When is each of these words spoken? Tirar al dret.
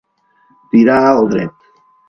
Tirar 0.71 1.05
al 1.11 1.31
dret. 1.35 1.57